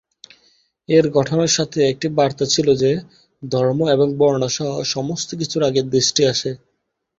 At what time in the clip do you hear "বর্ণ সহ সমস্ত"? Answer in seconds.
4.17-5.29